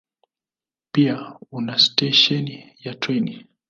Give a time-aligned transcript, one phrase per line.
[0.93, 1.15] Pia
[1.57, 3.33] una stesheni ya treni.